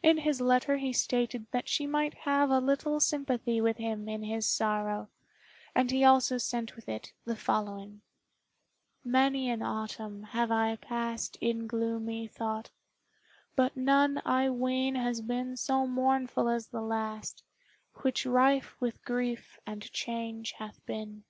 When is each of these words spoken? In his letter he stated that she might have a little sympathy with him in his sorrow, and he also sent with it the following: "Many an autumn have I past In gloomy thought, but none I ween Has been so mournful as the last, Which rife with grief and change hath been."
In 0.00 0.18
his 0.18 0.40
letter 0.40 0.76
he 0.76 0.92
stated 0.92 1.46
that 1.50 1.68
she 1.68 1.88
might 1.88 2.18
have 2.18 2.50
a 2.50 2.60
little 2.60 3.00
sympathy 3.00 3.60
with 3.60 3.78
him 3.78 4.08
in 4.08 4.22
his 4.22 4.46
sorrow, 4.46 5.08
and 5.74 5.90
he 5.90 6.04
also 6.04 6.38
sent 6.38 6.76
with 6.76 6.88
it 6.88 7.12
the 7.24 7.34
following: 7.34 8.00
"Many 9.02 9.50
an 9.50 9.62
autumn 9.62 10.22
have 10.22 10.52
I 10.52 10.76
past 10.76 11.36
In 11.40 11.66
gloomy 11.66 12.28
thought, 12.28 12.70
but 13.56 13.76
none 13.76 14.22
I 14.24 14.50
ween 14.50 14.94
Has 14.94 15.20
been 15.20 15.56
so 15.56 15.84
mournful 15.84 16.48
as 16.48 16.68
the 16.68 16.80
last, 16.80 17.42
Which 18.02 18.24
rife 18.24 18.80
with 18.80 19.04
grief 19.04 19.58
and 19.66 19.82
change 19.90 20.52
hath 20.58 20.78
been." 20.86 21.24